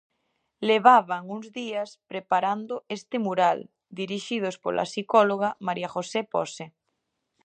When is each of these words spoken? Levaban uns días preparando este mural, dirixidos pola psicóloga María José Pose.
Levaban 0.69 1.23
uns 1.37 1.47
días 1.59 1.89
preparando 2.11 2.75
este 2.97 3.15
mural, 3.25 3.59
dirixidos 3.99 4.55
pola 4.63 4.85
psicóloga 4.91 5.49
María 5.67 5.89
José 5.95 6.21
Pose. 6.33 6.65